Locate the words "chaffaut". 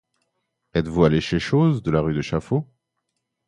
2.23-2.67